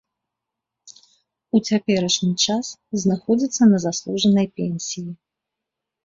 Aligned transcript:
У 1.57 1.59
цяперашні 1.67 2.29
час 2.45 2.65
знаходзіцца 3.01 3.63
на 3.75 3.83
заслужанай 3.85 4.47
пенсіі. 4.61 5.05